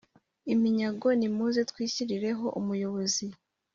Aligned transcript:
Iminyago 0.53 1.07
nimuze 1.19 1.61
twishyirireho 1.69 2.45
umuyobozi 2.59 3.25